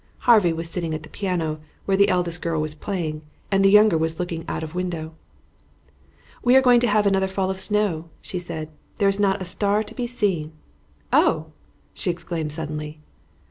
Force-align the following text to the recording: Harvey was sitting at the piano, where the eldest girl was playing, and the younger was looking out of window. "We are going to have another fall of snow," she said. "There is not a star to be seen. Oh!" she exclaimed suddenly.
Harvey 0.21 0.51
was 0.51 0.67
sitting 0.67 0.95
at 0.95 1.03
the 1.03 1.09
piano, 1.09 1.59
where 1.85 1.95
the 1.95 2.09
eldest 2.09 2.41
girl 2.41 2.59
was 2.59 2.73
playing, 2.73 3.21
and 3.51 3.63
the 3.63 3.69
younger 3.69 3.99
was 3.99 4.19
looking 4.19 4.43
out 4.47 4.63
of 4.63 4.73
window. 4.73 5.13
"We 6.43 6.55
are 6.55 6.61
going 6.63 6.79
to 6.79 6.87
have 6.87 7.05
another 7.05 7.27
fall 7.27 7.51
of 7.51 7.59
snow," 7.59 8.09
she 8.19 8.39
said. 8.39 8.69
"There 8.97 9.07
is 9.07 9.19
not 9.19 9.43
a 9.43 9.45
star 9.45 9.83
to 9.83 9.93
be 9.93 10.07
seen. 10.07 10.53
Oh!" 11.13 11.51
she 11.93 12.09
exclaimed 12.09 12.51
suddenly. 12.51 12.99